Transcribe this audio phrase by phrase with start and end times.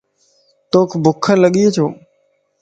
[0.71, 1.85] توک ڀک لڳي ڇو؟